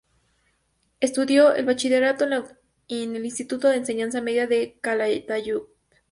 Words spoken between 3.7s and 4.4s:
Enseñanza